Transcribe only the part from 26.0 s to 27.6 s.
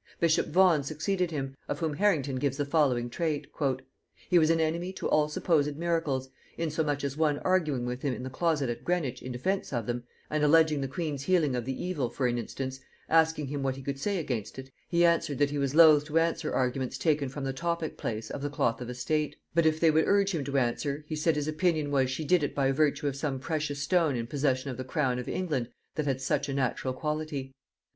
had such a natural quality.